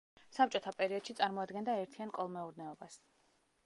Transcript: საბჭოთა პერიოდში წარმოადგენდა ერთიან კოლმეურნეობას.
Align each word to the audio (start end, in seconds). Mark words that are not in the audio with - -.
საბჭოთა 0.37 0.73
პერიოდში 0.79 1.17
წარმოადგენდა 1.21 1.79
ერთიან 1.85 2.17
კოლმეურნეობას. 2.19 3.01